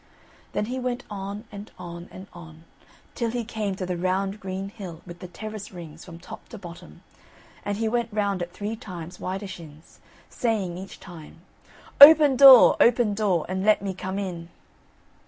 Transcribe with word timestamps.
Then 0.53 0.65
he 0.65 0.79
went 0.79 1.03
on, 1.11 1.43
and 1.51 1.69
on, 1.77 2.09
and 2.11 2.25
on, 2.33 2.63
till 3.13 3.29
he 3.29 3.43
came 3.45 3.75
to 3.75 3.85
the 3.85 3.95
round 3.97 4.39
green 4.39 4.69
hill 4.69 5.03
with 5.05 5.19
the 5.19 5.27
terrace 5.27 5.71
rings 5.71 6.03
from 6.03 6.17
top 6.17 6.49
to 6.49 6.57
bottom, 6.57 7.03
and 7.63 7.77
he 7.77 7.87
went 7.87 8.11
round 8.11 8.41
it 8.41 8.51
three 8.51 8.75
times, 8.75 9.19
widershins, 9.19 9.99
saying 10.27 10.75
each 10.75 10.99
time: 10.99 11.41
Open, 12.01 12.35
door! 12.35 12.77
open, 12.79 13.13
door! 13.13 13.45
And 13.47 13.63
let 13.63 13.83
me 13.83 13.93
come 13.93 14.17
in. 14.17 14.49